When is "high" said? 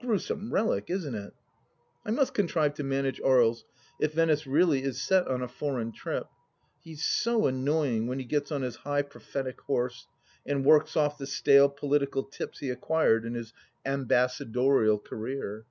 8.74-9.02